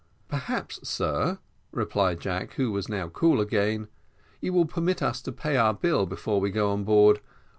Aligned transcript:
"Perhaps, 0.29 0.89
sir," 0.89 1.37
replied 1.71 2.21
Jack, 2.21 2.53
who 2.53 2.71
was 2.71 2.89
now 2.89 3.07
cool 3.07 3.39
again, 3.39 3.87
"you 4.39 4.51
will 4.51 4.65
permit 4.65 5.03
us 5.03 5.21
to 5.21 5.31
pay 5.31 5.57
our 5.57 5.75
bill 5.75 6.07
before 6.07 6.41
we 6.41 6.49
go 6.49 6.71
on 6.71 6.83
board. 6.83 7.19